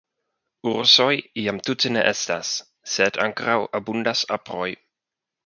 Ursoj 0.69 1.11
jam 1.41 1.59
tute 1.67 1.91
ne 1.93 2.05
estas 2.13 2.55
sed 2.95 3.21
ankoraŭ 3.27 3.59
abundas 3.83 4.27
aproj. 4.41 4.69